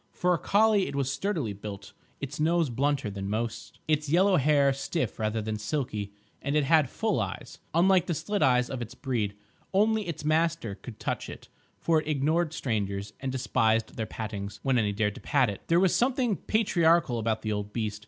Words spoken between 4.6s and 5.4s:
stiff